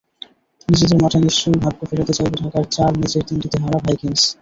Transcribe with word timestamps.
নিজেদের 0.67 0.97
মাঠে 1.01 1.17
নিশ্চয়ই 1.19 1.61
ভাগ্য 1.63 1.79
ফেরাতে 1.89 2.13
চাইবে 2.17 2.35
ঢাকায় 2.41 2.67
চার 2.75 2.91
ম্যাচের 2.99 3.23
তিনটিতে 3.27 3.57
হারা 3.63 3.79
ভাইকিংস। 3.83 4.23